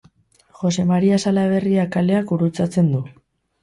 [0.61, 3.09] Jose Maria Salaberria kaleak gurutzatzen du.